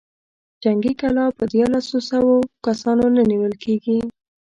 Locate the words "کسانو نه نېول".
2.65-3.53